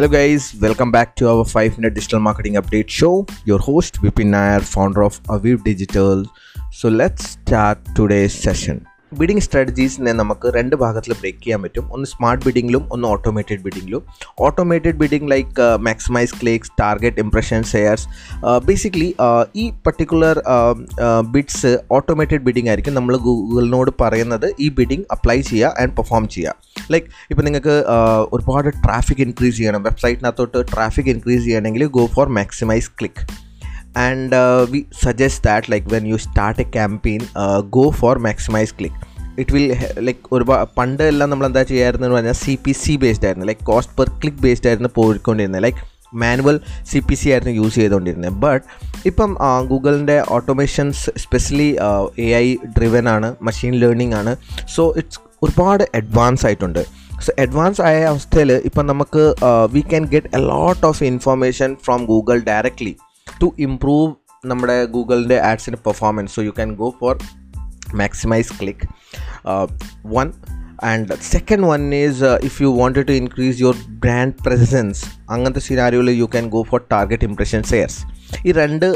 [0.00, 3.26] Hello, guys, welcome back to our 5 minute digital marketing update show.
[3.44, 6.24] Your host, Vipin Nair, founder of Aviv Digital.
[6.70, 8.86] So, let's start today's session.
[9.18, 11.84] Bidding സ്ട്രാറ്റജീസിനെ നമുക്ക് രണ്ട് ഭാഗത്തിൽ break ചെയ്യാൻ പറ്റും.
[11.94, 14.02] ഒന്ന് smart ബിഡിങ്ങിലും ഒന്ന് automated ബിഡിങ്ങിലും
[14.46, 18.06] automated bidding like maximize clicks target impression shares
[18.68, 19.10] basically
[19.62, 20.38] ഈ particular
[21.34, 22.96] bids automated bidding ആയിരിക്കും.
[23.00, 26.56] നമ്മൾ ഗൂഗിളിനോട് പറയുന്നത് ഈ ബിഡിംഗ് അപ്ലൈ ചെയ്യുക ആൻഡ് പെർഫോം ചെയ്യുക.
[26.92, 27.76] ലൈക്ക് ഇപ്പോൾ നിങ്ങൾക്ക്
[28.36, 29.82] ഒരുപാട് ട്രാഫിക് ഇൻക്രീസ് ചെയ്യണം.
[29.90, 33.24] വെബ്സൈറ്റിനകത്തോട്ട് ട്രാഫിക് ഇൻക്രീസ് ചെയ്യണമെങ്കിൽ go for maximize click
[34.02, 38.74] and uh, we suggest that like when you start a campaign uh, go for maximize
[38.80, 38.96] click.
[39.40, 39.66] It will
[40.06, 43.46] like ഒരുപാട് പണ്ട് എല്ലാം നമ്മൾ എന്താ ചെയ്യായിരുന്നു എന്ന് പറഞ്ഞാൽ സി പി സി ബേസ്ഡ് ആയിരുന്നു.
[43.50, 45.62] Like cost per click based ആയിരുന്നു പോയിക്കൊണ്ടിരുന്നത്.
[45.66, 45.82] Like
[46.22, 46.56] manual
[46.90, 48.34] C P C ആയിരുന്നു യൂസ് ചെയ്തുകൊണ്ടിരുന്നത്.
[48.44, 48.64] ബട്ട്
[49.10, 49.30] ഇപ്പം
[49.70, 51.68] ഗൂഗിളിന്റെ automations specially
[52.26, 52.46] A I
[52.78, 54.34] driven ആണ് മെഷീൻ ലേണിംഗ് ആണ്.
[54.76, 56.82] സോ ഇറ്റ്സ് ഒരുപാട് അഡ്വാൻസ് ആയിട്ടുണ്ട്.
[57.26, 59.24] സോ അഡ്വാൻസ് ആയ അവസ്ഥയിൽ ഇപ്പം നമുക്ക്
[59.76, 62.94] we can get a lot of information from Google directly
[63.42, 67.18] to improve നമ്മുടെ ഗൂഗിളിന്റെ ആഡ്സിന്റെ performance so you can go for
[67.94, 68.86] maximize click
[70.06, 70.32] one
[70.84, 76.24] and second one is if you wanted to increase your brand presence അങ്ങനത്തെ സിനാരിയോയിൽ you
[76.24, 77.98] can go for target impression shares
[78.46, 78.86] ഈ രണ്ട്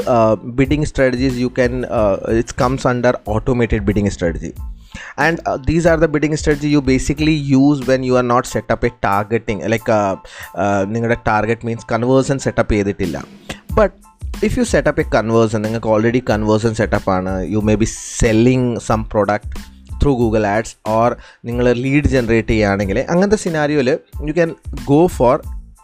[0.43, 1.85] bidding strategies you can
[2.37, 4.51] it's comes under automated bidding strategy
[5.19, 8.89] and these are the bidding strategy you basically use when you are not setup a
[8.89, 10.17] up like
[10.85, 13.25] നിങ്ങളുടെ target means conversion setup ചെയ്തിട്ടില്ല.
[13.75, 17.47] But if you setup a conversion നിങ്ങൾക്ക് already conversion setup ആണ്.
[17.49, 17.85] You may be
[18.19, 19.51] selling some product
[20.01, 21.09] through Google ads or
[21.45, 23.89] നിങ്ങൾ lead generate ചെയ്യുകയാണെങ്കിൽ അങ്ങനത്തെ സിനാരിയോയിൽ
[24.27, 24.55] you can
[24.85, 25.35] go for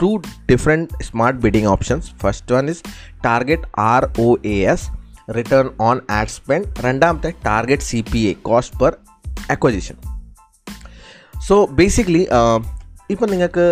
[0.02, 0.10] two
[0.52, 2.84] different smart bidding options first one is
[3.26, 4.88] target R O A S
[5.36, 8.94] return on ad spend രണ്ടാമത്തെ target C P A cost per
[9.50, 9.98] acquisition
[11.48, 12.28] so basically
[13.10, 13.66] ഇപ്പം നിങ്ങൾക്ക്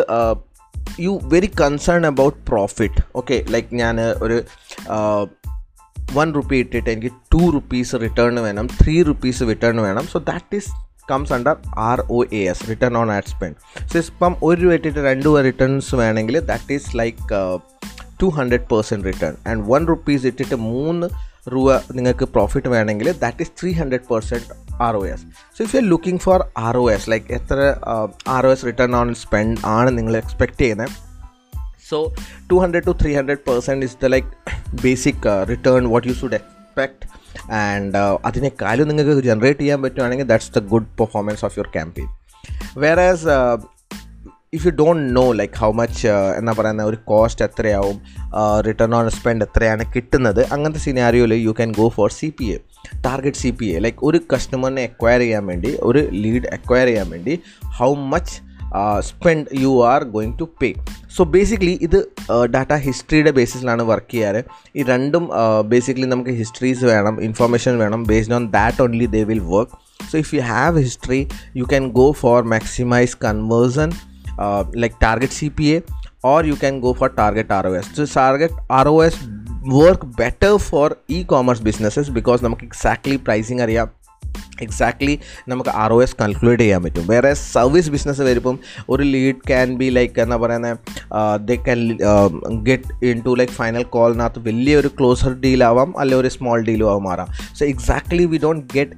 [0.99, 4.43] you very concern about profit okay like ഞാൻ ഒരു
[6.13, 10.07] one rupee ഇട്ടിട്ട് എനിക്ക് two rupees return വേണം three rupees return വേണം.
[10.07, 10.69] So that is
[11.11, 13.55] comes under R O A S return on ad spend
[13.91, 17.17] so ഇപ്പം ഒരു രൂപ ഇട്ടിട്ട് രണ്ട് രൂപ റിട്ടേൺസ് വേണമെങ്കിൽ that is like
[18.21, 23.51] two hundred percent return and one rupees ഇട്ടിട്ട് മൂന്ന് രൂപ നിങ്ങൾക്ക് പ്രോഫിറ്റ് വേണമെങ്കിൽ that is
[23.61, 24.45] three hundred percent
[24.81, 25.23] R O S
[25.57, 27.57] so if you are looking for R O S like എത്ര
[28.27, 30.95] R O S return on spend ആണ് നിങ്ങൾ expect ചെയ്യുന്നത്
[31.89, 31.99] so
[32.51, 34.29] two hundred two three hundred percent is the like
[34.83, 37.05] basic return what you should expect
[37.51, 42.09] and അതിനേക്കാളും നിങ്ങൾക്ക് generate ചെയ്യാൻ പറ്റുവാണെങ്കിൽ that's the good performance of your campaign
[42.77, 43.07] വേറെ
[44.53, 46.07] if you don't know like how much
[46.39, 47.97] എന്നാ പറയുന്ന ഒരു cost എത്രയാവും
[48.67, 52.57] return on spend എത്രയാണ് കിട്ടുന്നത് അങ്ങനത്തെ സിനാരിയോയിൽ you can go for C P A
[53.05, 57.35] target C P A like ഒരു കസ്റ്റമറിനെ അക്വയർ ചെയ്യാൻ വേണ്ടി ഒരു ലീഡ് അക്വയർ ചെയ്യാൻ വേണ്ടി
[57.79, 58.35] how much
[59.09, 60.69] spend you are going to pay
[61.15, 61.99] so basically ഇത്
[62.55, 64.41] ഡാറ്റ ഹിസ്റ്ററിയുടെ ബേസിസിലാണ് വർക്ക് ചെയ്യാറ്.
[64.77, 65.23] ഈ രണ്ടും
[65.71, 68.01] ബേസിക്കലി നമുക്ക് ഹിസ്റ്ററീസ് വേണം ഇൻഫർമേഷൻ വേണം.
[68.11, 69.75] Based on that only they will work
[70.11, 71.21] so if you have history
[71.61, 73.89] you can go for maximize conversion
[74.74, 75.78] like target CPA
[76.24, 77.88] or you can go for target ROS.
[77.94, 78.52] So target
[78.86, 79.16] ROS
[79.80, 83.88] work better for e-commerce businesses because നമുക്ക് exactly pricing അറിയാം
[84.64, 85.14] exactly
[85.50, 88.56] നമുക്ക് R O S calculate ചെയ്യാൻ പറ്റും വേറെ service business വരുമ്പം
[88.92, 90.78] ഒരു lead can be like എന്താ പറയുന്നത്
[91.48, 91.80] they can
[92.68, 97.30] get into like final കോളിനകത്ത് വലിയൊരു ക്ലോസർ ഡീൽ ആവാം അല്ലെങ്കിൽ ഒരു സ്മോൾ ഡീലും ആവാം മാറാം
[97.58, 98.96] so exactly we don't get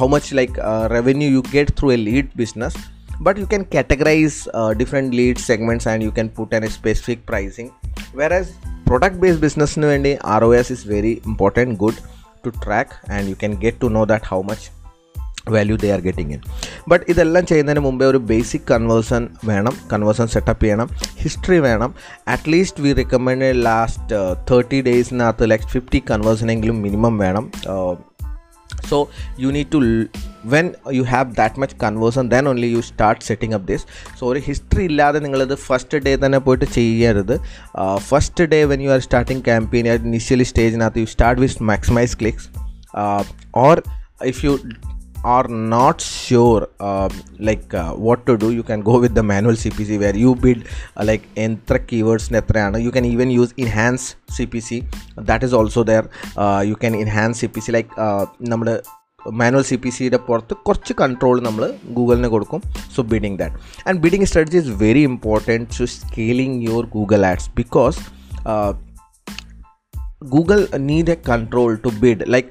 [0.00, 0.54] how much like
[0.96, 2.78] revenue you get through a lead business
[3.19, 7.71] but you can categorize uh, different lead segments and you can put a specific pricing
[8.13, 8.53] whereas
[8.85, 9.77] product based business
[10.41, 11.95] ros is very important good
[12.43, 14.71] to track and you can get to know that how much
[15.51, 16.41] value they are getting in
[16.87, 20.89] but ഇതെല്ലാം ചെയ്യുന്നതിന് മുമ്പേ ഒരു basic conversion വേണം conversion setup ചെയ്യണം
[21.23, 21.95] history വേണം
[22.27, 27.47] at least we recommend last thirty ഡേയ്സിനകത്ത് like fifty കൺവേഴ്സണെങ്കിലും minimum വേണം
[28.89, 29.79] so you need to
[30.52, 30.66] when
[30.98, 33.82] you have that much conversion then only you start setting up this
[34.18, 37.36] so ഒരു history ഇല്ലാതെ നിങ്ങളിത് first day തന്നെ പോയിട്ട് ചെയ്യരുത്
[38.10, 42.48] first day when you are starting campaign initially സ്റ്റേജിനകത്ത് you start with maximise clicks
[43.66, 43.76] or
[44.32, 44.54] if you
[45.24, 47.08] are not sure uh,
[47.38, 50.64] like uh, what to do you can go with the manual cpc where you bid
[50.96, 54.04] uh, like entra keywords netrayana you can even use enhance
[54.36, 54.84] cpc
[55.16, 56.06] that is also there
[56.36, 58.76] uh, you can enhance cpc like uh, നമ്മുടെ
[59.31, 62.61] manual C P സിയുടെ പുറത്ത് കുറച്ച് control നമ്മൾ ഗൂഗിളിന് കൊടുക്കും.
[62.95, 63.55] So bidding that
[63.89, 67.99] and bidding strategy is very important to scaling your Google ads because
[70.24, 72.48] Google need a control to bid like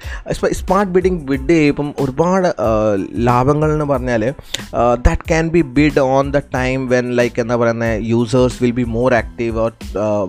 [0.54, 2.48] smart bidding bid ചെയ്യുമ്പം ഒരുപാട്
[3.24, 4.24] ലാഭങ്ങൾ എന്ന് പറഞ്ഞാൽ
[5.06, 9.14] that can be bid on the time when like എന്താ പറയുന്നത് users will be more
[9.14, 9.72] active or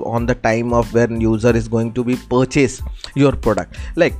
[0.06, 2.78] on the time of when user is going to be purchase
[3.16, 4.18] your product like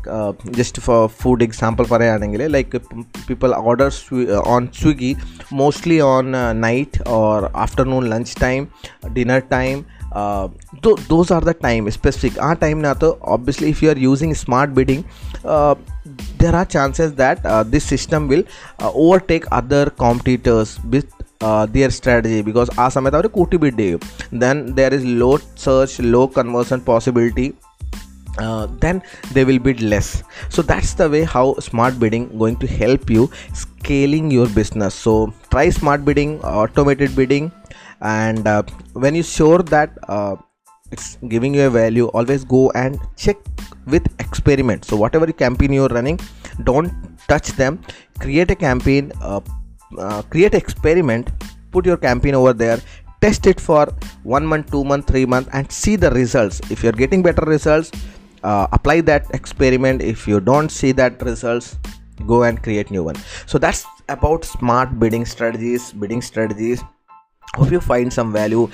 [0.52, 2.80] just for food example പറയുകയാണെങ്കിൽ like
[3.28, 3.90] people order
[4.46, 5.12] on Swiggy
[5.52, 6.26] mostly on
[6.60, 8.62] night or afternoon lunch time
[9.12, 9.76] dinner time
[10.12, 10.46] uh,
[10.83, 12.41] th- those are the time specific.
[12.45, 15.03] our time nato obviously if you are using smart bidding
[15.55, 15.75] uh,
[16.41, 18.43] there are chances that uh, this system will
[18.81, 21.07] uh, overtake other competitors with
[21.41, 23.91] uh, their strategy because આ સમય તમારે કોટી bid day,
[24.43, 25.35] then there is low
[25.65, 27.47] search low conversion possibility
[28.43, 29.01] uh, then
[29.33, 30.23] they will bid less.
[30.55, 33.23] So that's the way how smart bidding going to help you
[33.63, 34.93] scaling your business.
[35.05, 35.13] So
[35.51, 36.31] try smart bidding
[36.61, 37.51] automated bidding
[38.01, 38.63] and uh,
[39.03, 40.35] when you sure that uh,
[40.93, 42.07] it's giving you a value.
[42.19, 43.37] Always go and check
[43.87, 46.19] with experiment so whatever campaign you're running
[46.63, 46.91] don't
[47.27, 47.81] touch them.
[48.19, 49.41] Create a campaign uh,
[49.97, 51.29] uh, create experiment.
[51.71, 52.79] Put your campaign over there.
[53.21, 53.85] Test it for
[54.23, 56.61] one month two month three month and see the results.
[56.69, 57.91] If you're getting better results
[58.43, 60.01] uh, apply that experiment.
[60.01, 61.77] If you don't see that results
[62.27, 63.15] go and create new one.
[63.45, 66.83] So that's about smart bidding strategies bidding strategies.
[67.55, 68.69] Hope you find some value.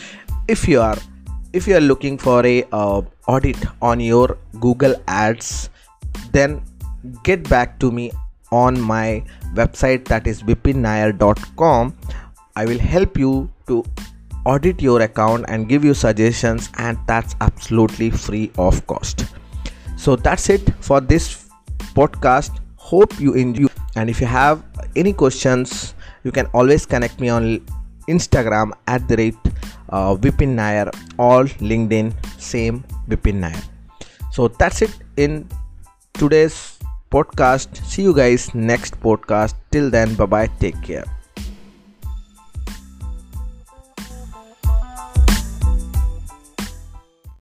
[0.48, 0.98] If you are
[1.54, 5.70] if you are looking for a uh, audit on your google ads
[6.32, 6.62] then
[7.24, 8.12] get back to me
[8.52, 9.24] on my
[9.54, 11.96] website that is bipinnair.com
[12.56, 13.84] i will help you to
[14.46, 19.26] audit your account and give you suggestions and that's absolutely free of cost.
[19.98, 21.50] So that's it for this
[21.94, 22.60] podcast.
[22.78, 23.68] Hope you enjoy.
[23.96, 24.64] And if you have
[24.96, 25.94] any questions
[26.24, 27.66] you can always connect me on
[28.16, 29.46] instagram at the rate
[29.90, 33.62] uh, vipin nair or linkedin same vipin nair.
[34.32, 35.48] So that's it in
[36.14, 36.80] today's
[37.12, 37.84] podcast.
[37.86, 39.56] See you guys next podcast.
[39.72, 41.08] Till then bye bye take care